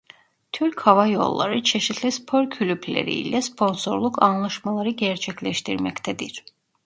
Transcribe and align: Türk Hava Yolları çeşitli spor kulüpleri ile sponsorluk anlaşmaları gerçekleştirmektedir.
Türk 0.51 0.79
Hava 0.87 1.07
Yolları 1.07 1.63
çeşitli 1.63 2.11
spor 2.11 2.49
kulüpleri 2.49 3.13
ile 3.13 3.41
sponsorluk 3.41 4.23
anlaşmaları 4.23 4.89
gerçekleştirmektedir. 4.89 6.43